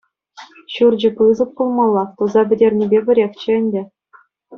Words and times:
Ҫурчӗ 0.75 1.09
пысӑк 1.19 1.49
пулмалла, 1.59 2.03
туса 2.21 2.41
пӗтернӗпе 2.53 2.99
пӗрехчӗ 3.11 3.51
ӗнтӗ. 3.59 3.81